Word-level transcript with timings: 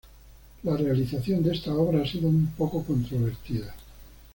La 0.63 0.75
realización 0.75 1.43
de 1.43 1.51
esta 1.53 1.75
obra 1.75 2.01
ha 2.01 2.07
sido 2.07 2.27
un 2.27 2.47
poco 2.57 2.83
controvertida. 2.83 3.75